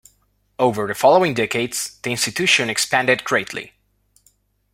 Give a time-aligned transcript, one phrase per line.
[0.57, 3.73] Over the following decades, the institution expanded greatly.